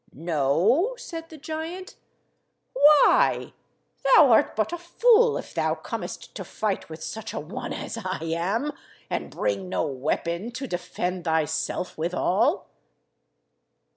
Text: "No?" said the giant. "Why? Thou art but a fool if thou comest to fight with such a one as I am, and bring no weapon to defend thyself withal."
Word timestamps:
"No?" 0.15 0.95
said 0.97 1.29
the 1.29 1.37
giant. 1.37 1.95
"Why? 2.73 3.53
Thou 4.03 4.31
art 4.31 4.55
but 4.55 4.73
a 4.73 4.77
fool 4.79 5.37
if 5.37 5.53
thou 5.53 5.75
comest 5.75 6.33
to 6.33 6.43
fight 6.43 6.89
with 6.89 7.03
such 7.03 7.35
a 7.35 7.39
one 7.39 7.71
as 7.71 7.97
I 7.99 8.17
am, 8.23 8.73
and 9.11 9.29
bring 9.29 9.69
no 9.69 9.85
weapon 9.85 10.51
to 10.53 10.65
defend 10.65 11.25
thyself 11.25 11.99
withal." 11.99 12.67